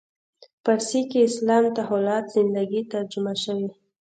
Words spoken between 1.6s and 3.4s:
تحولات زندگی ترجمه